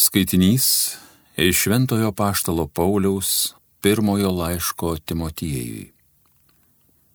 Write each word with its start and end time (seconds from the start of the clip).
Skaitinys 0.00 0.96
iš 1.36 1.56
Šventojo 1.62 2.12
Paštalo 2.12 2.66
Pauliaus 2.66 3.54
pirmojo 3.82 4.30
laiško 4.32 4.94
Timotiejui. 4.96 5.90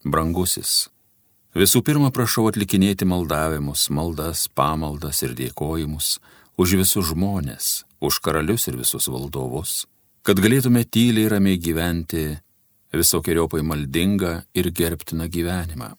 Brangusis, 0.05 0.73
visų 1.57 1.81
pirma 1.81 2.11
prašau 2.13 2.45
atlikinėti 2.51 3.07
maldavimus, 3.09 3.87
maldas, 3.89 4.45
pamaldas 4.53 5.23
ir 5.25 5.33
dėkojimus 5.33 6.11
už 6.61 6.75
visus 6.83 7.09
žmonės, 7.09 7.71
už 8.05 8.21
karalius 8.21 8.69
ir 8.69 8.77
visus 8.77 9.09
valdovus, 9.09 9.87
kad 10.21 10.37
galėtume 10.37 10.85
tyliai 10.85 11.31
ramiai 11.33 11.57
gyventi 11.57 12.27
visokiojopai 12.93 13.65
maldingą 13.65 14.43
ir 14.53 14.69
gerbtiną 14.69 15.25
gyvenimą 15.25 15.95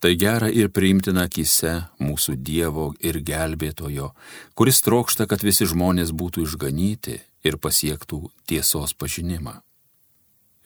Tai 0.00 0.12
gera 0.20 0.50
ir 0.52 0.68
priimtina 0.68 1.24
akise 1.24 1.86
mūsų 2.02 2.36
Dievo 2.36 2.90
ir 3.00 3.16
gelbėtojo, 3.24 4.10
kuris 4.54 4.82
trokšta, 4.84 5.24
kad 5.24 5.40
visi 5.40 5.64
žmonės 5.64 6.12
būtų 6.12 6.44
išganyti 6.44 7.22
ir 7.46 7.56
pasiektų 7.56 8.26
tiesos 8.44 8.92
pažinimą. 8.92 9.62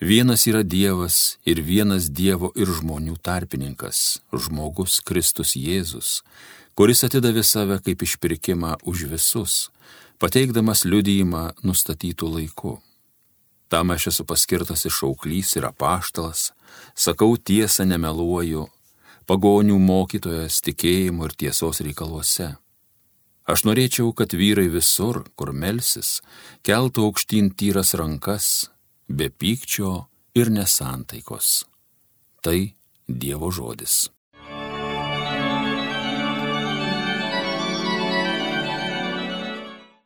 Vienas 0.01 0.47
yra 0.49 0.65
Dievas 0.65 1.37
ir 1.45 1.61
vienas 1.63 2.09
Dievo 2.09 2.51
ir 2.57 2.67
žmonių 2.67 3.19
tarpininkas- 3.23 4.19
žmogus 4.43 4.99
Kristus 5.05 5.55
Jėzus, 5.55 6.23
kuris 6.75 7.05
atidavė 7.05 7.45
save 7.45 7.79
kaip 7.85 8.03
išpirkimą 8.03 8.79
už 8.83 9.05
visus, 9.13 9.69
pateikdamas 10.19 10.85
liudyjimą 10.85 11.63
nustatytų 11.63 12.27
laiku. 12.35 12.81
Tam 13.69 13.91
aš 13.91 14.07
esu 14.07 14.25
paskirtas 14.25 14.87
išauklys 14.89 15.57
ir 15.57 15.69
apaštalas, 15.69 16.51
sakau 16.97 17.37
tiesą, 17.37 17.87
nemeluoju, 17.87 18.67
pagonių 19.31 19.77
mokytojas 19.79 20.57
tikėjimo 20.67 21.29
ir 21.29 21.37
tiesos 21.39 21.79
reikaluose. 21.87 22.49
Aš 23.47 23.63
norėčiau, 23.63 24.11
kad 24.11 24.35
vyrai 24.35 24.67
visur, 24.73 25.23
kur 25.39 25.53
melsis, 25.55 26.17
keltų 26.67 27.05
aukštyn 27.07 27.53
tyras 27.55 27.95
rankas, 27.95 28.47
be 29.07 29.29
pykčio 29.31 30.09
ir 30.35 30.51
nesantaikos. 30.51 31.65
Tai 32.43 32.59
Dievo 33.07 33.51
žodis. 33.55 34.09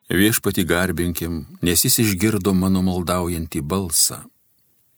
Viešpati 0.08 0.67
garbinkim, 0.69 1.41
nes 1.64 1.84
jis 1.89 1.98
išgirdo 2.05 2.52
mano 2.52 2.84
maldaujantį 2.84 3.64
balsą. 3.64 4.20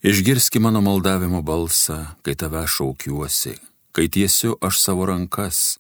Išgirski 0.03 0.59
mano 0.63 0.83
maldavimo 0.83 1.47
balsą, 1.47 2.19
kai 2.23 2.35
tave 2.39 2.67
šaukiuosi, 2.71 3.57
kai 3.97 4.11
tiesiu 4.13 4.59
aš 4.61 4.77
savo 4.85 5.07
rankas 5.09 5.79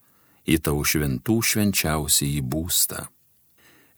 į 0.48 0.56
tau 0.64 0.80
šventų 0.88 1.34
švenčiausią 1.44 2.28
į 2.38 2.40
būstą. 2.48 3.02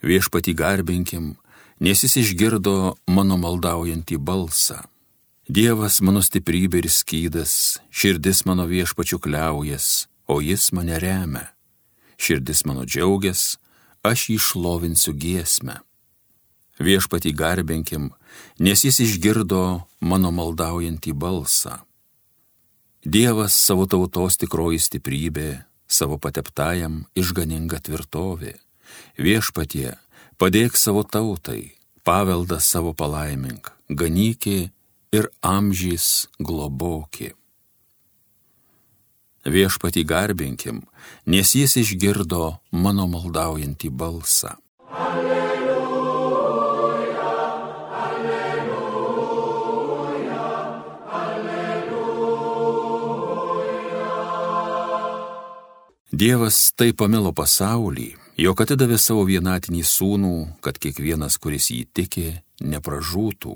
Viešpati 0.02 0.56
garbinkim, 0.58 1.36
nes 1.78 2.02
jis 2.02 2.16
išgirdo 2.24 2.96
mano 3.06 3.38
maldaujantį 3.38 4.18
balsą. 4.18 4.82
Dievas 5.46 6.00
mano 6.02 6.18
stiprybė 6.24 6.82
ir 6.82 6.90
skydas, 6.90 7.78
širdis 7.94 8.42
mano 8.44 8.66
viešpačių 8.66 9.20
kliaujas, 9.22 10.08
o 10.26 10.42
jis 10.42 10.72
mane 10.74 10.98
remia. 10.98 11.46
Širdis 12.18 12.66
mano 12.66 12.82
džiaugias, 12.90 13.54
aš 14.02 14.28
jį 14.34 14.38
šlovinsiu 14.42 15.14
giesmę. 15.14 15.78
Viešpati 16.82 17.30
garbinkim, 17.38 18.10
nes 18.58 18.82
jis 18.82 18.98
išgirdo 19.06 19.84
mano 20.02 20.34
maldaujantį 20.34 21.14
balsą. 21.14 21.84
Dievas 23.06 23.54
savo 23.54 23.86
tautos 23.86 24.34
tikroji 24.42 24.80
stiprybė, 24.82 25.62
savo 25.86 26.18
pateptajam 26.18 27.04
išganinga 27.14 27.78
tvirtovė. 27.86 28.56
Viešpatie, 29.14 29.94
padėk 30.34 30.74
savo 30.74 31.04
tautai, 31.06 31.78
paveldą 32.02 32.58
savo 32.58 32.90
palaimink, 32.98 33.70
ganykį 33.88 34.58
ir 35.14 35.30
amžys 35.46 36.26
globokį. 36.42 37.36
Viešpatį 39.46 40.02
garbinkim, 40.02 40.82
nes 41.24 41.54
jis 41.54 41.78
išgirdo 41.78 42.58
mano 42.74 43.06
maldaujantį 43.06 43.94
balsą. 43.94 44.58
Alleluja. 44.90 45.27
Dievas 56.18 56.72
taip 56.74 56.96
pamilo 56.98 57.30
pasaulį, 57.36 58.16
jog 58.42 58.60
atidavė 58.64 58.96
savo 58.98 59.22
vienatinį 59.28 59.84
sūnų, 59.86 60.30
kad 60.64 60.78
kiekvienas, 60.82 61.36
kuris 61.38 61.68
jį 61.70 61.84
tiki, 61.94 62.42
nepražūtų, 62.58 63.54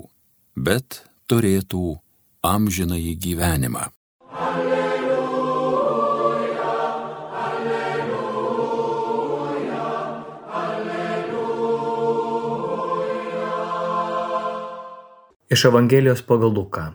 bet 0.55 1.03
turėtų 1.27 1.99
amžinąjį 2.47 3.13
gyvenimą. 3.25 3.89
Alleluja, 4.45 6.69
alleluja, 7.47 9.89
alleluja. 10.61 11.91
Iš 15.51 15.67
Evangelijos 15.73 16.23
pagal 16.31 16.55
Luką. 16.55 16.85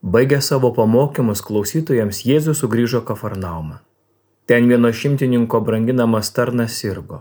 Baigę 0.00 0.40
savo 0.40 0.72
pamokymus 0.72 1.44
klausytojams, 1.44 2.24
Jėzus 2.24 2.64
sugrįžo 2.64 3.04
Kafarnaumą. 3.04 3.84
Ten 4.50 4.66
vieno 4.66 4.90
šimtininko 4.90 5.60
branginamas 5.62 6.32
tarnas 6.34 6.74
sirgo 6.74 7.20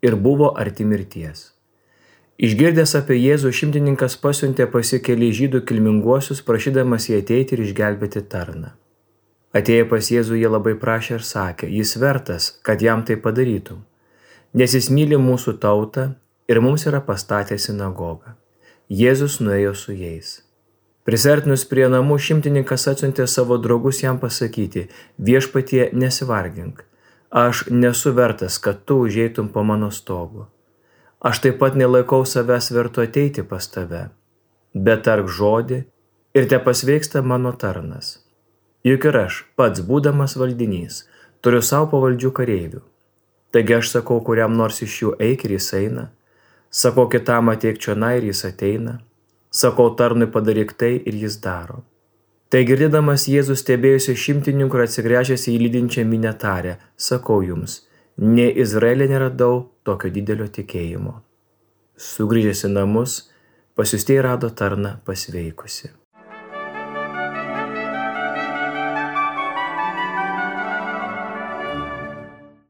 ir 0.00 0.14
buvo 0.16 0.46
arti 0.62 0.86
mirties. 0.88 1.42
Išgirdęs 2.40 2.94
apie 2.96 3.18
Jėzų 3.20 3.52
šimtininkas 3.58 4.16
pasiuntė 4.22 4.64
pasikeli 4.72 5.28
žydų 5.36 5.60
kilminguosius, 5.68 6.40
prašydamas 6.40 7.10
jį 7.10 7.18
ateiti 7.20 7.58
ir 7.58 7.66
išgelbėti 7.66 8.24
tarną. 8.32 8.72
Atėję 9.52 9.90
pas 9.92 10.08
Jėzų 10.08 10.40
jie 10.40 10.48
labai 10.48 10.72
prašė 10.80 11.18
ir 11.18 11.28
sakė, 11.34 11.68
jis 11.68 11.92
vertas, 12.00 12.48
kad 12.64 12.80
jam 12.80 13.04
tai 13.04 13.20
padarytum, 13.20 13.84
nes 14.56 14.80
jis 14.80 14.88
myli 14.88 15.20
mūsų 15.20 15.58
tautą 15.60 16.14
ir 16.48 16.64
mums 16.64 16.88
yra 16.88 17.04
pastatęs 17.04 17.68
sinagogą. 17.68 18.38
Jėzus 18.88 19.42
nuėjo 19.44 19.76
su 19.76 19.92
jais. 19.92 20.38
Prisertinus 21.10 21.64
prie 21.66 21.88
namų 21.90 22.20
šimtininkas 22.22 22.84
atsiuntė 22.86 23.24
savo 23.26 23.56
draugus 23.58 23.98
jam 24.04 24.20
pasakyti, 24.22 24.84
viešpatie 25.18 25.88
nesivargink, 25.90 26.84
aš 27.34 27.64
nesu 27.66 28.12
vertas, 28.14 28.60
kad 28.62 28.84
tu 28.86 29.00
užeitum 29.08 29.48
po 29.50 29.64
mano 29.66 29.88
stogu. 29.90 30.46
Aš 31.18 31.40
taip 31.42 31.58
pat 31.58 31.74
nelaikau 31.74 32.22
savęs 32.22 32.70
vertu 32.76 33.02
ateiti 33.02 33.42
pas 33.42 33.66
tave, 33.74 34.04
bet 34.86 35.02
tark 35.10 35.26
žodį 35.40 35.80
ir 36.38 36.48
te 36.54 36.62
pasveiksta 36.68 37.24
mano 37.26 37.56
tarnas. 37.58 38.20
Juk 38.86 39.10
ir 39.10 39.20
aš, 39.24 39.42
pats 39.58 39.82
būdamas 39.82 40.38
valdinys, 40.38 41.02
turiu 41.42 41.58
savo 41.72 41.90
pavaldžių 41.96 42.34
kareivių. 42.38 42.86
Taigi 43.50 43.80
aš 43.82 43.96
sakau, 43.98 44.22
kuriam 44.22 44.54
nors 44.54 44.78
iš 44.86 45.02
jų 45.02 45.18
eik 45.18 45.48
ir 45.48 45.58
jis 45.58 45.72
eina, 45.82 46.10
sakau 46.70 47.10
kitam 47.10 47.50
ateik 47.50 47.82
čia 47.82 47.98
na 47.98 48.14
ir 48.14 48.30
jis 48.30 48.46
ateina 48.46 49.00
Sakau 49.50 49.94
tarnui 49.98 50.30
padaryk 50.30 50.76
tai 50.78 51.02
ir 51.02 51.14
jis 51.18 51.40
daro. 51.42 51.82
Tai 52.50 52.60
girdėdamas 52.66 53.28
Jėzus 53.30 53.64
stebėjusi 53.64 54.14
šimtininkų 54.14 54.78
ir 54.78 54.84
atsigręžęs 54.84 55.48
į 55.50 55.56
lydinčią 55.58 56.04
minę 56.06 56.30
tarę, 56.38 56.76
sakau 56.94 57.42
jums, 57.42 57.80
ne 58.18 58.46
Izraelė 58.50 59.06
neradau 59.10 59.68
tokio 59.82 60.10
didelio 60.14 60.46
tikėjimo. 60.46 61.20
Sugrįžęs 61.98 62.64
į 62.66 62.72
namus, 62.74 63.16
pasiustėjai 63.74 64.22
rado 64.26 64.50
tarną 64.54 64.96
pasveikusi. 65.06 65.90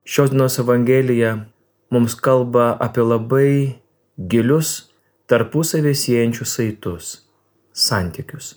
Šios 0.05 0.33
dienos 0.33 0.57
Evangelija 0.59 1.37
mums 1.93 2.17
kalba 2.17 2.73
apie 2.81 3.05
labai 3.05 3.51
gilius 4.17 4.90
tarpusavį 5.31 5.93
siejančius 5.95 6.57
saitus- 6.57 7.11
santykius. 7.87 8.55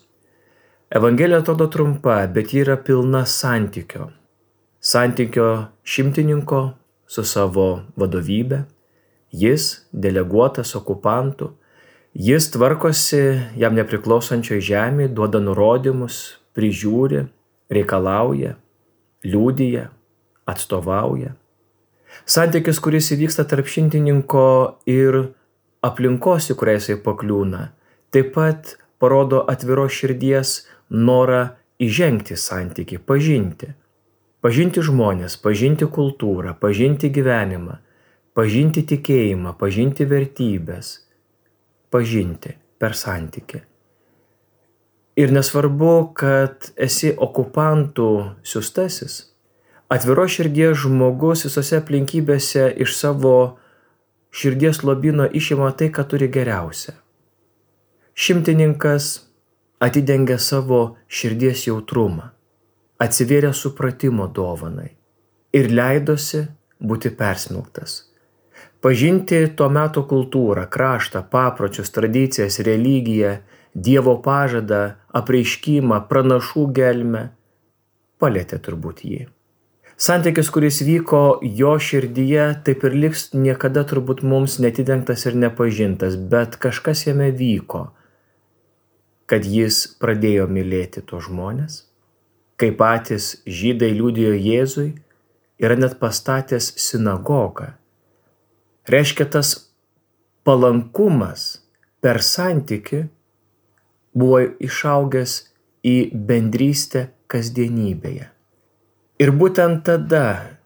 Evangelija 0.90 1.40
atrodo 1.40 1.68
trumpa, 1.68 2.16
bet 2.28 2.54
ji 2.54 2.64
yra 2.64 2.78
pilna 2.78 3.25
santykio. 3.25 4.10
Santykio 4.81 5.68
šimtininko 5.84 6.74
su 7.08 7.24
savo 7.24 7.84
vadovybė, 7.98 8.64
jis 9.31 9.86
deleguotas 9.94 10.75
okupantų, 10.75 11.52
jis 12.14 12.50
tvarkosi 12.52 13.22
jam 13.58 13.78
nepriklausančioj 13.78 14.60
žemėje, 14.62 15.14
duoda 15.14 15.40
nurodymus, 15.40 16.38
prižiūri, 16.58 17.28
reikalauja, 17.70 18.56
liūdija, 19.24 19.88
atstovauja. 20.46 21.36
Santykis, 22.25 22.80
kuris 22.80 23.12
įvyksta 23.14 23.46
tarp 23.50 23.66
šimtininko 23.66 24.78
ir 24.86 25.34
aplinkos, 25.83 26.50
į 26.51 26.57
kurią 26.59 26.77
jisai 26.80 26.97
pakliūna, 27.03 27.68
taip 28.13 28.33
pat 28.38 28.75
parodo 29.01 29.44
atviro 29.51 29.85
širdies 29.91 30.62
norą 30.89 31.50
įžengti 31.83 32.38
santyki, 32.39 33.00
pažinti. 33.00 33.74
Pažinti 34.44 34.83
žmonės, 34.83 35.38
pažinti 35.39 35.88
kultūrą, 35.88 36.51
pažinti 36.59 37.07
gyvenimą, 37.15 37.77
pažinti 38.35 38.83
tikėjimą, 38.88 39.53
pažinti 39.59 40.07
vertybės, 40.07 40.97
pažinti 41.94 42.57
per 42.79 42.97
santykį. 43.00 43.62
Ir 45.15 45.31
nesvarbu, 45.31 45.94
kad 46.18 46.71
esi 46.75 47.13
okupantų 47.13 48.09
siustasis, 48.44 49.19
atviro 49.94 50.25
širdies 50.27 50.79
žmogus 50.83 51.45
visose 51.47 51.77
aplinkybėse 51.79 52.71
iš 52.83 52.97
savo 52.97 53.36
širdies 54.33 54.81
lobino 54.83 55.27
išima 55.39 55.71
tai, 55.77 55.91
ką 55.94 56.06
turi 56.09 56.30
geriausia. 56.33 56.95
Šimtininkas 58.13 59.12
atidengia 59.83 60.39
savo 60.39 60.81
širdies 61.07 61.68
jautrumą, 61.68 62.31
atsivėrė 63.01 63.53
supratimo 63.57 64.30
dovanai 64.39 64.89
ir 65.53 65.69
leidosi 65.74 66.47
būti 66.81 67.13
persmelktas 67.18 68.01
pažinti 68.83 69.39
to 69.56 69.69
meto 69.71 70.03
kultūrą, 70.09 70.68
kraštą, 70.68 71.24
papročius, 71.31 71.91
tradicijas, 71.95 72.59
religiją, 72.68 73.39
Dievo 73.74 74.19
pažadą, 74.21 75.00
apreiškimą, 75.18 76.03
pranašų 76.06 76.68
gelmę, 76.77 77.21
palėtė 78.21 78.59
turbūt 78.62 79.00
jį. 79.01 79.24
Santykis, 79.98 80.50
kuris 80.50 80.81
vyko 80.81 81.40
jo 81.45 81.75
širdyje, 81.80 82.48
taip 82.66 82.84
ir 82.88 82.95
liks 83.06 83.28
niekada 83.38 83.84
turbūt 83.88 84.24
mums 84.25 84.57
netidengtas 84.63 85.28
ir 85.30 85.38
nepažintas, 85.38 86.18
bet 86.18 86.57
kažkas 86.57 87.06
jame 87.06 87.30
vyko, 87.31 87.86
kad 89.30 89.45
jis 89.45 89.86
pradėjo 90.01 90.50
mylėti 90.50 91.06
tuos 91.06 91.30
žmonės, 91.30 91.84
kai 92.57 92.74
patys 92.75 93.36
žydai 93.45 93.94
liūdėjo 93.94 94.34
Jėzui, 94.34 94.90
yra 95.62 95.78
net 95.80 96.00
pastatęs 96.01 96.74
sinagogą 96.81 97.74
Reiškia 98.84 99.25
tas 99.31 99.72
palankumas 100.44 101.63
per 102.04 102.19
santyki 102.19 103.06
buvo 104.12 104.42
išaugęs 104.60 105.36
į 105.88 105.96
bendrystę 106.12 107.06
kasdienybėje. 107.31 108.28
Ir 109.24 109.31
būtent 109.31 109.86
tada, 109.88 110.60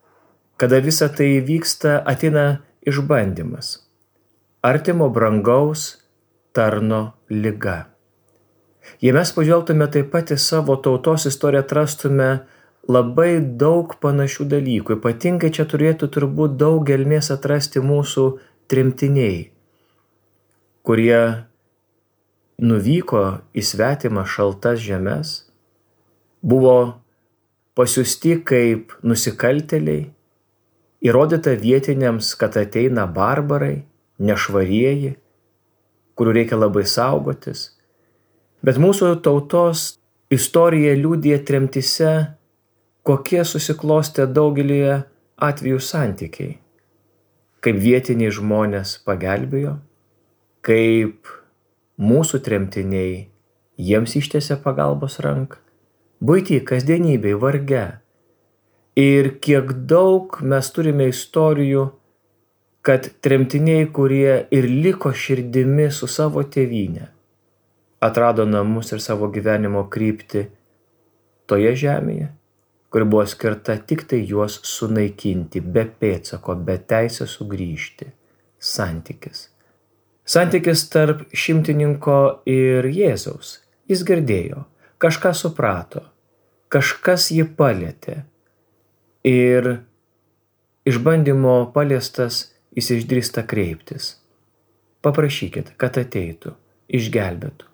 kada 0.58 0.80
visa 0.82 1.12
tai 1.14 1.38
vyksta, 1.46 2.00
ateina 2.02 2.64
išbandymas. 2.90 3.84
Artimo 4.66 5.12
brangaus 5.14 5.84
tarno 6.58 7.14
lyga. 7.30 7.86
Jei 9.04 9.14
mes 9.14 9.30
pažvelgtume 9.36 9.86
taip 9.94 10.10
pat 10.10 10.32
į 10.34 10.40
savo 10.42 10.78
tautos 10.82 11.28
istoriją, 11.30 11.62
atrastume 11.68 12.30
labai 12.90 13.38
daug 13.62 13.94
panašių 14.02 14.48
dalykų. 14.56 14.98
Ypatingai 14.98 15.52
čia 15.54 15.68
turėtų 15.70 16.10
turbūt 16.18 16.58
daug 16.58 16.82
gelmės 16.88 17.30
atrasti 17.36 17.84
mūsų 17.84 18.26
trimtiniai, 18.72 19.50
kurie 20.88 21.20
nuvyko 22.58 23.26
į 23.54 23.64
svetimą 23.70 24.26
šaltas 24.26 24.80
žemės, 24.82 25.36
buvo 26.42 26.78
pasiusti 27.78 28.40
kaip 28.42 28.96
nusikalteliai, 29.06 30.08
įrodyta 31.06 31.54
vietiniams, 31.62 32.32
kad 32.40 32.58
ateina 32.58 33.06
barbarai, 33.06 33.84
nešvarieji, 34.18 35.14
kurių 36.18 36.34
reikia 36.40 36.58
labai 36.58 36.88
saugotis. 36.90 37.68
Bet 38.66 38.80
mūsų 38.82 39.12
tautos 39.22 39.92
istorija 40.34 40.96
liūdė 40.98 41.38
tremtise 41.46 42.14
kokie 43.08 43.44
susiklostė 43.46 44.26
daugelį 44.28 44.80
atvejų 45.48 45.84
santykiai. 45.84 46.58
Kaip 47.64 47.78
vietiniai 47.84 48.34
žmonės 48.34 48.98
pagelbėjo, 49.06 49.78
kaip 50.66 51.30
mūsų 52.02 52.42
tremtiniai 52.46 53.28
jiems 53.78 54.18
ištėse 54.20 54.60
pagalbos 54.66 55.22
ranką, 55.24 55.62
būti 56.22 56.60
kasdienybei 56.66 57.36
varge. 57.38 57.86
Ir 58.98 59.38
kiek 59.42 59.74
daug 59.90 60.40
mes 60.42 60.70
turime 60.74 61.10
istorijų, 61.12 61.84
kad 62.82 63.10
tremtiniai, 63.22 63.86
kurie 63.94 64.48
ir 64.52 64.66
liko 64.66 65.12
širdimi 65.14 65.90
su 65.92 66.08
savo 66.10 66.42
tėvynė, 66.42 67.10
atrado 68.02 68.46
namus 68.48 68.94
ir 68.96 69.04
savo 69.04 69.30
gyvenimo 69.34 69.84
kryptį 69.94 70.48
toje 71.52 71.76
žemėje, 71.84 72.32
kuri 72.90 73.06
buvo 73.06 73.26
skirta 73.30 73.76
tik 73.78 74.08
tai 74.10 74.24
juos 74.26 74.58
sunaikinti, 74.66 75.62
be 75.62 75.86
pėtsako, 75.86 76.56
be 76.64 76.80
teisės 76.80 77.38
sugrįžti. 77.38 78.10
Santykis. 78.58 79.50
Santykis 80.28 80.88
tarp 80.90 81.28
šimtininko 81.30 82.42
ir 82.50 82.88
Jėzaus. 82.90 83.60
Jis 83.88 84.02
girdėjo, 84.08 84.64
kažką 85.04 85.34
suprato, 85.38 86.04
kažkas 86.74 87.30
jį 87.34 87.48
palėtė. 87.58 88.24
Ir 89.28 89.82
išbandymo 90.88 91.58
paliestas 91.76 92.48
jis 92.78 92.92
išdrįsta 93.00 93.44
kreiptis. 93.50 94.16
Paprašykit, 95.06 95.74
kad 95.80 95.98
ateitų, 96.00 96.54
išgelbėtų. 96.88 97.68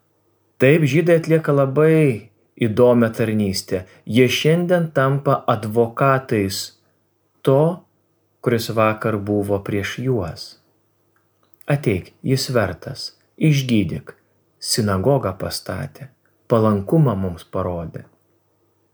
Taip 0.61 0.85
žydai 0.87 1.17
atlieka 1.19 1.53
labai 1.55 2.29
įdomią 2.55 3.09
tarnystę. 3.17 3.83
Jie 4.05 4.27
šiandien 4.29 4.91
tampa 4.95 5.39
advokatais 5.49 6.79
to, 7.41 7.83
kuris 8.43 8.69
vakar 8.69 9.17
buvo 9.17 9.59
prieš 9.63 9.97
juos. 10.03 10.45
Ateik, 11.67 12.11
jis 12.23 12.49
vertas, 12.51 13.05
išgydyk, 13.39 14.15
sinagogą 14.59 15.31
pastatė, 15.39 16.09
palankumą 16.51 17.15
mums 17.19 17.43
parodė. 17.43 18.03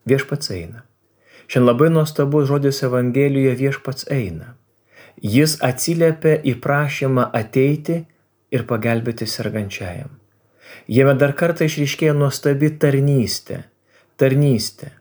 Viešpats 0.10 0.52
eina. 0.56 0.86
Šiandien 1.50 1.66
labai 1.66 1.90
nuostabus 1.94 2.48
žodis 2.50 2.84
Evangelijoje 2.86 3.56
viešpats 3.58 4.08
eina. 4.14 4.54
Jis 5.22 5.58
atsiliepia 5.66 6.38
į 6.46 6.56
prašymą 6.64 7.26
ateiti 7.36 8.04
ir 8.54 8.66
pagelbėti 8.70 9.28
sergančiajam. 9.28 10.14
Jame 10.90 11.16
dar 11.18 11.34
kartą 11.38 11.66
išryškėja 11.66 12.14
nuostabi 12.18 12.70
tarnystė. 12.82 13.64
Tarnystė, 14.20 14.92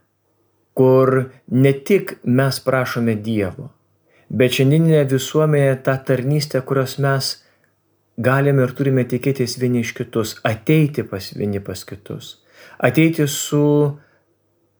kur 0.78 1.30
ne 1.50 1.72
tik 1.72 2.16
mes 2.22 2.60
prašome 2.64 3.16
Dievo, 3.18 3.70
bet 4.30 4.54
šiandieninė 4.56 5.02
visuomenė 5.10 5.78
tą 5.84 5.96
tarnystę, 6.10 6.62
kurios 6.62 6.98
mes 7.02 7.32
galime 8.18 8.66
ir 8.66 8.74
turime 8.74 9.04
tikėtis 9.06 9.56
vieni 9.62 9.84
iš 9.84 9.94
kitus, 9.96 10.34
ateiti 10.46 11.04
pas 11.06 11.30
vieni 11.38 11.62
pas 11.64 11.84
kitus, 11.86 12.36
ateiti 12.78 13.28
su 13.30 13.62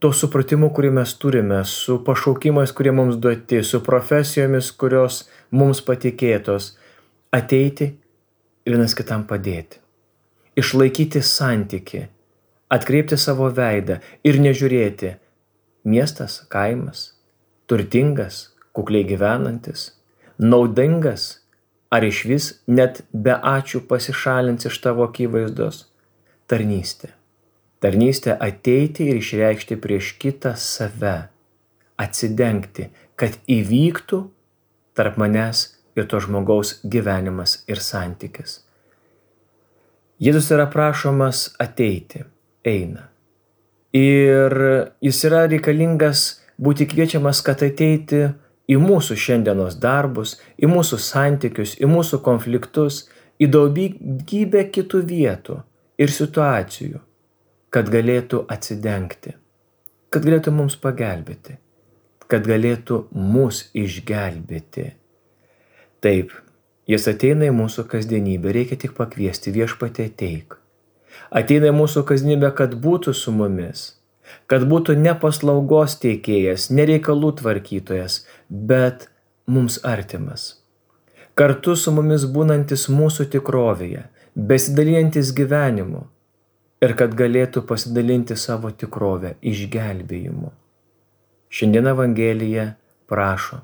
to 0.03 0.11
supratimu, 0.15 0.71
kurį 0.75 0.93
mes 0.99 1.15
turime, 1.23 1.63
su 1.67 1.99
pašaukimais, 2.07 2.75
kurie 2.75 2.93
mums 2.95 3.19
duoti, 3.23 3.63
su 3.67 3.81
profesijomis, 3.87 4.71
kurios 4.79 5.25
mums 5.51 5.83
patikėtos, 5.87 6.73
ateiti 7.35 7.93
ir 8.67 8.77
vienas 8.77 8.95
kitam 8.99 9.27
padėti. 9.27 9.83
Išlaikyti 10.59 11.23
santyki, 11.23 12.05
atkreipti 12.75 13.19
savo 13.19 13.51
veidą 13.55 14.01
ir 14.27 14.39
nežiūrėti. 14.43 15.15
Miestas, 15.89 16.43
kaimas, 16.51 17.13
turtingas, 17.71 18.49
kukliai 18.75 19.07
gyvenantis, 19.07 19.93
naudingas 20.39 21.29
ar 21.91 22.05
iš 22.05 22.25
vis 22.29 22.49
net 22.67 23.03
be 23.13 23.33
ačiū 23.33 23.81
pasišalins 23.89 24.69
iš 24.69 24.81
tavo 24.85 25.07
akivaizdos- 25.09 25.87
tarnystė. 26.51 27.13
Tarnystė 27.81 28.37
ateiti 28.41 29.07
ir 29.11 29.21
išreikšti 29.23 29.77
prieš 29.77 30.15
kitą 30.19 30.57
save, 30.57 31.29
atsidengti, 31.99 32.89
kad 33.17 33.39
įvyktų 33.47 34.29
tarp 34.95 35.17
manęs 35.17 35.77
ir 35.97 36.07
to 36.07 36.21
žmogaus 36.21 36.81
gyvenimas 36.85 37.63
ir 37.69 37.77
santykis. 37.77 38.61
Jėzus 40.19 40.51
yra 40.51 40.67
prašomas 40.67 41.55
ateiti, 41.63 42.25
eina. 42.67 43.09
Ir 43.95 44.53
jis 45.01 45.25
yra 45.25 45.47
reikalingas 45.47 46.41
būti 46.59 46.89
kviečiamas, 46.91 47.41
kad 47.47 47.63
ateiti 47.63 48.27
į 48.69 48.79
mūsų 48.83 49.17
šiandienos 49.17 49.79
darbus, 49.83 50.37
į 50.61 50.71
mūsų 50.71 50.99
santykius, 51.03 51.77
į 51.81 51.91
mūsų 51.91 52.21
konfliktus, 52.25 53.07
į 53.41 53.49
daugybę 53.55 54.65
kitų 54.75 55.05
vietų 55.09 55.61
ir 55.99 56.13
situacijų, 56.13 57.01
kad 57.75 57.89
galėtų 57.93 58.45
atsidengti, 58.49 59.37
kad 60.13 60.27
galėtų 60.27 60.55
mums 60.59 60.77
pagelbėti, 60.81 61.57
kad 62.29 62.45
galėtų 62.49 63.07
mus 63.13 63.67
išgelbėti. 63.77 64.93
Taip, 66.05 66.31
Jis 66.89 67.05
ateina 67.11 67.51
į 67.51 67.53
mūsų 67.53 67.83
kasdienybę, 67.91 68.53
reikia 68.57 68.79
tik 68.81 68.95
pakviesti 68.97 69.53
viešpatį 69.53 70.05
ateik. 70.09 70.55
Ateina 71.29 71.69
į 71.69 71.75
mūsų 71.77 72.03
kasdienybę, 72.09 72.49
kad 72.57 72.73
būtų 72.81 73.13
su 73.13 73.35
mumis, 73.37 73.83
kad 74.47 74.65
būtų 74.69 74.97
ne 74.99 75.15
paslaugos 75.19 75.99
teikėjas, 76.03 76.71
ne 76.71 76.87
reikalų 76.89 77.35
tvarkytojas, 77.41 78.23
bet 78.49 79.09
mums 79.47 79.81
artimas. 79.85 80.55
kartu 81.39 81.77
su 81.79 81.93
mumis 81.95 82.25
būnantis 82.35 82.89
mūsų 82.91 83.29
tikrovėje, 83.33 84.01
besidalijantis 84.51 85.31
gyvenimu 85.39 86.01
ir 86.83 86.95
kad 86.99 87.15
galėtų 87.21 87.63
pasidalinti 87.69 88.35
savo 88.37 88.73
tikrovę 88.75 89.37
išgelbėjimu. 89.53 90.51
Šiandien 91.55 91.91
Evangelija 91.93 92.65
prašo, 93.11 93.61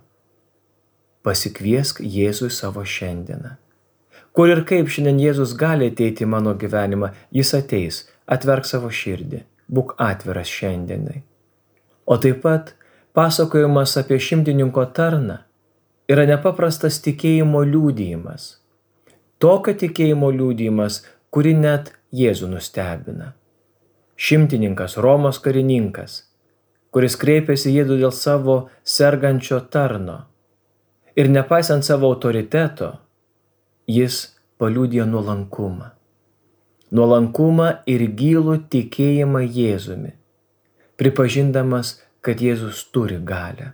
pasikviesk 1.27 2.01
Jėzui 2.01 2.51
savo 2.55 2.85
šiandieną. 2.95 3.57
Kur 4.35 4.51
ir 4.51 4.63
kaip 4.71 4.91
šiandien 4.91 5.19
Jėzus 5.23 5.57
gali 5.59 5.91
ateiti 5.91 6.25
į 6.27 6.31
mano 6.31 6.55
gyvenimą, 6.59 7.11
jis 7.35 7.53
ateis, 7.59 8.01
atverk 8.27 8.67
savo 8.71 8.91
širdį, 8.91 9.43
būk 9.71 9.95
atviras 10.01 10.51
šiandienai. 10.51 11.23
O 12.07 12.19
taip 12.21 12.43
pat 12.45 12.75
pasakojimas 13.17 13.97
apie 14.01 14.19
šimtininko 14.21 14.85
tarną 14.97 15.39
yra 16.11 16.27
nepaprastas 16.29 17.01
tikėjimo 17.05 17.63
liūdėjimas. 17.69 18.49
Tokio 19.41 19.75
tikėjimo 19.81 20.31
liūdėjimas, 20.35 21.03
kuri 21.33 21.55
net 21.59 21.93
Jėzų 22.15 22.47
nustebina. 22.53 23.33
Šimtininkas, 24.15 24.95
Romos 25.03 25.41
karininkas, 25.43 26.21
kuris 26.95 27.17
kreipėsi 27.19 27.73
Jėzų 27.75 27.99
dėl 28.05 28.13
savo 28.15 28.59
sergančio 28.87 29.59
tarno. 29.75 30.21
Ir 31.19 31.31
nepaisant 31.31 31.87
savo 31.87 32.13
autoriteto, 32.13 32.93
jis 33.91 34.21
paliūdė 34.59 35.07
nuolankumą. 35.11 35.91
Nuolankumą 36.95 37.73
ir 37.91 38.05
gilų 38.15 38.53
tikėjimą 38.71 39.41
Jėzumi, 39.43 40.13
pripažindamas, 40.95 41.89
kad 42.23 42.39
Jėzus 42.39 42.85
turi 42.95 43.17
galę, 43.19 43.73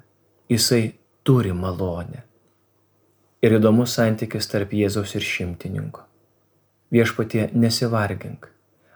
jisai 0.49 0.95
turi 1.29 1.51
malonę. 1.53 2.23
Ir 3.45 3.57
įdomus 3.59 3.99
santykis 3.99 4.49
tarp 4.49 4.73
Jėzaus 4.73 5.13
ir 5.19 5.27
šimtininko. 5.27 6.07
Viešpatie 6.97 7.51
nesivargink, 7.53 8.49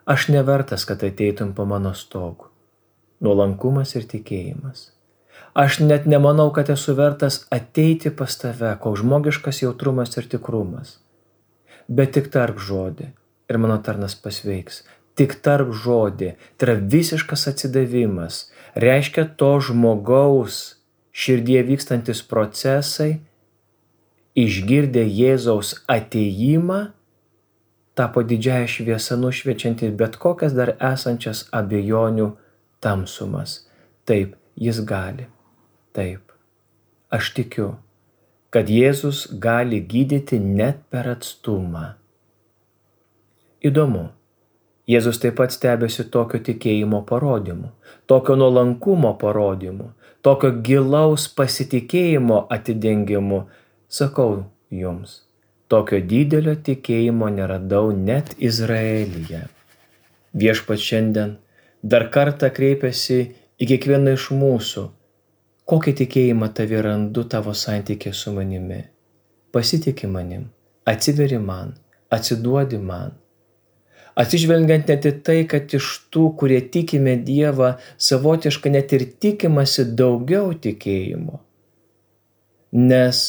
aš 0.09 0.31
nevertas, 0.33 0.87
kad 0.89 1.05
ateitum 1.05 1.53
po 1.53 1.67
mano 1.69 1.93
stogu. 1.93 2.49
Nuolankumas 3.21 3.93
ir 3.93 4.07
tikėjimas. 4.09 4.87
Aš 5.53 5.83
net 5.85 6.09
nemanau, 6.09 6.49
kad 6.57 6.73
esu 6.73 6.97
vertas 6.97 7.43
ateiti 7.53 8.09
pas 8.09 8.41
tave, 8.41 8.73
koks 8.81 9.03
žmogiškas 9.05 9.61
jautrumas 9.67 10.17
ir 10.17 10.31
tikrumas. 10.33 10.97
Bet 11.93 12.17
tik 12.17 12.33
tarp 12.33 12.57
žodį 12.71 13.11
ir 13.51 13.59
mano 13.59 13.79
tarnas 13.83 14.17
pasveiks. 14.19 14.83
Tik 15.15 15.37
tarp 15.47 15.71
žodį, 15.79 16.33
tai 16.59 16.67
yra 16.67 16.75
visiškas 16.95 17.47
atsidavimas, 17.53 18.49
reiškia 18.75 19.29
to 19.39 19.53
žmogaus 19.63 20.81
širdie 21.15 21.61
vykstantis 21.69 22.25
procesai, 22.27 23.21
išgirdę 24.35 25.05
Jėzaus 25.07 25.77
ateimą, 25.87 26.81
tapo 27.95 28.25
didžiaja 28.27 28.67
šviesa 28.67 29.17
nušviečianti 29.21 29.93
bet 29.95 30.19
kokias 30.19 30.57
dar 30.59 30.75
esančias 30.83 31.47
abejonių 31.55 32.33
tamsumas. 32.83 33.61
Taip, 34.05 34.35
jis 34.59 34.83
gali. 34.85 35.29
Taip, 35.95 36.35
aš 37.15 37.31
tikiu, 37.39 37.77
kad 38.51 38.67
Jėzus 38.71 39.29
gali 39.39 39.79
gydyti 39.79 40.41
net 40.43 40.83
per 40.91 41.07
atstumą. 41.15 41.95
Įdomu, 43.65 44.09
Jėzus 44.85 45.17
taip 45.17 45.39
pat 45.39 45.55
stebėsi 45.55 46.05
tokio 46.13 46.43
tikėjimo 46.45 46.99
parodymu, 47.09 47.71
tokio 48.11 48.35
nuolankumo 48.37 49.15
parodymu, 49.21 49.87
tokio 50.21 50.51
gilaus 50.67 51.25
pasitikėjimo 51.39 52.43
atidengimu. 52.53 53.39
Sakau 53.89 54.43
jums, 54.69 55.23
tokio 55.73 56.03
didelio 56.05 56.57
tikėjimo 56.69 57.31
neradau 57.33 57.95
net 57.97 58.35
Izraelyje. 58.37 59.47
Viešpat 60.37 60.85
šiandien 60.85 61.35
dar 61.81 62.11
kartą 62.13 62.53
kreipiasi 62.53 63.19
į 63.57 63.73
kiekvieną 63.73 64.19
iš 64.19 64.29
mūsų, 64.37 64.87
kokį 65.65 65.99
tikėjimą 66.05 66.53
tavi 66.53 66.85
randu 66.85 67.25
tavo 67.25 67.57
santykė 67.57 68.13
su 68.13 68.37
manimi. 68.37 68.85
Pasitikė 69.55 70.11
manim, 70.11 70.51
atsiveri 70.85 71.41
man, 71.41 71.79
atsiduodi 72.13 72.77
man 72.83 73.15
atsižvelgiant 74.19 74.91
net 74.91 75.07
į 75.09 75.13
tai, 75.27 75.39
kad 75.51 75.73
iš 75.75 75.89
tų, 76.15 76.29
kurie 76.39 76.61
tikime 76.75 77.17
Dievą, 77.27 77.75
savotiškai 77.99 78.75
net 78.75 78.95
ir 78.97 79.07
tikimasi 79.21 79.87
daugiau 79.99 80.53
tikėjimo. 80.55 81.41
Nes 82.75 83.25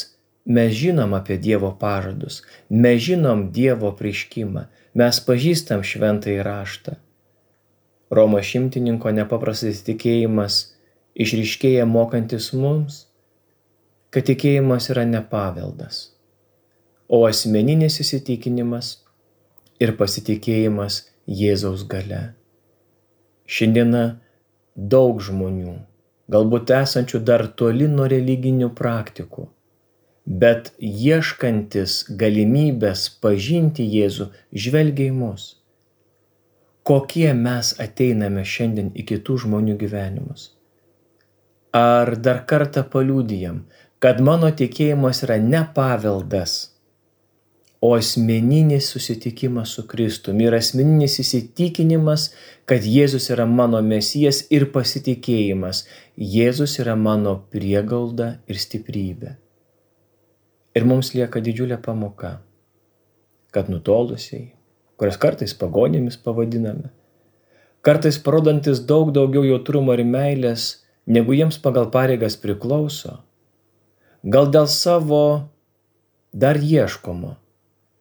mes 0.46 0.74
žinom 0.74 1.14
apie 1.18 1.38
Dievo 1.42 1.72
pažadus, 1.80 2.42
mes 2.70 3.02
žinom 3.02 3.48
Dievo 3.54 3.92
prieškimą, 3.98 4.66
mes 4.96 5.20
pažįstam 5.26 5.82
šventąjį 5.86 6.40
raštą. 6.46 6.96
Romo 8.10 8.38
šimtininko 8.38 9.10
nepaprastas 9.10 9.82
tikėjimas 9.86 10.60
išryškėja 11.18 11.86
mokantis 11.90 12.52
mums, 12.54 13.06
kad 14.14 14.28
tikėjimas 14.28 14.86
yra 14.94 15.02
ne 15.08 15.22
paveldas, 15.26 16.12
o 17.10 17.24
asmeninis 17.26 17.98
įsitikinimas 18.04 18.92
ir 19.80 19.96
pasitikėjimas 19.98 21.02
Jėzaus 21.26 21.84
gale. 21.90 22.22
Šiandieną 23.46 24.04
daug 24.76 25.20
žmonių, 25.22 25.76
galbūt 26.32 26.72
esančių 26.78 27.20
dar 27.28 27.46
toli 27.60 27.88
nuo 27.90 28.06
religinių 28.10 28.70
praktikų, 28.80 29.46
bet 30.26 30.72
ieškantis 30.78 32.02
galimybės 32.22 33.06
pažinti 33.22 33.86
Jėzų, 33.86 34.28
žvelgia 34.52 35.10
į 35.10 35.16
mus. 35.20 35.46
Kokie 36.86 37.32
mes 37.34 37.72
ateiname 37.82 38.44
šiandien 38.46 38.92
į 38.94 39.06
kitų 39.10 39.40
žmonių 39.46 39.74
gyvenimus? 39.80 40.52
Ar 41.74 42.14
dar 42.16 42.44
kartą 42.46 42.84
paliūdijam, 42.92 43.64
kad 43.98 44.20
mano 44.22 44.52
tikėjimas 44.54 45.24
yra 45.26 45.36
ne 45.42 45.64
paveldas, 45.74 46.75
o 47.80 47.94
asmeninis 47.94 48.88
susitikimas 48.90 49.68
su 49.68 49.86
Kristumi 49.88 50.46
ir 50.48 50.54
asmeninis 50.56 51.18
įsitikinimas, 51.22 52.30
kad 52.66 52.84
Jėzus 52.86 53.28
yra 53.34 53.46
mano 53.46 53.82
mesijas 53.84 54.44
ir 54.50 54.70
pasitikėjimas, 54.72 55.84
Jėzus 56.16 56.78
yra 56.82 56.96
mano 56.96 57.36
priegalda 57.52 58.38
ir 58.48 58.60
stiprybė. 58.60 59.36
Ir 60.76 60.84
mums 60.88 61.12
lieka 61.14 61.40
didžiulė 61.40 61.78
pamoka, 61.84 62.38
kad 63.52 63.70
nutolusiai, 63.72 64.50
kurias 64.96 65.20
kartais 65.20 65.54
pagonėmis 65.56 66.18
pavadiname, 66.20 66.90
kartais 67.84 68.18
parodantis 68.20 68.82
daug 68.88 69.12
daugiau 69.14 69.44
jautrumo 69.46 69.94
ir 69.96 70.04
meilės, 70.04 70.84
negu 71.06 71.36
jiems 71.36 71.60
pagal 71.62 71.88
pareigas 71.92 72.36
priklauso, 72.40 73.20
gal 74.24 74.50
dėl 74.50 74.66
savo 74.68 75.48
dar 76.34 76.58
ieškomo, 76.58 77.36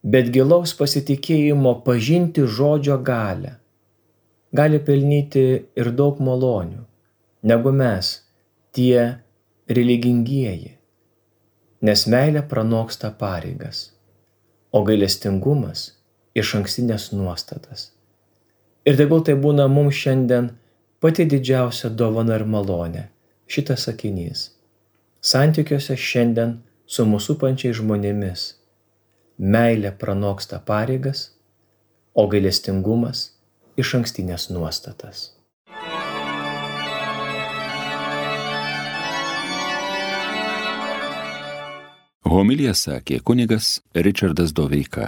bet 0.06 0.30
gilaus 0.34 0.76
pasitikėjimo 0.78 1.80
pažinti 1.86 2.46
žodžio 2.46 2.98
galę. 3.02 3.56
Gali 4.56 4.80
pelnyti 4.80 5.46
ir 5.76 5.90
daug 5.98 6.22
malonių, 6.24 6.84
negu 7.50 7.74
mes, 7.76 8.12
tie 8.78 9.18
religingieji, 9.68 10.76
nes 11.82 12.06
meilė 12.12 12.46
pranoksta 12.48 13.10
pareigas, 13.20 13.90
o 14.72 14.84
gailestingumas 14.86 15.88
iš 16.38 16.54
ankstinės 16.62 17.10
nuostatas. 17.16 17.90
Ir 18.86 19.00
tegul 19.00 19.26
tai 19.26 19.34
būna 19.42 19.66
mums 19.72 19.98
šiandien 19.98 20.52
pati 21.02 21.26
didžiausia 21.26 21.90
dovana 21.90 22.38
ir 22.38 22.46
malonė 22.46 23.08
šitas 23.50 23.88
sakinys. 23.90 24.52
Santykiuose 25.26 25.98
šiandien 25.98 26.60
su 26.86 27.08
mūsų 27.10 27.36
pančiai 27.42 27.74
žmonėmis 27.74 28.46
meilė 29.38 29.92
pranoksta 30.00 30.60
pareigas, 30.60 31.32
o 32.16 32.28
gailestingumas 32.32 33.32
iš 33.78 33.96
ankstinės 34.00 34.50
nuostatas. 34.50 35.32
Homilija 42.26 42.74
sakė 42.76 43.22
kunigas 43.24 43.80
Richardas 43.96 44.52
Doveika. 44.52 45.08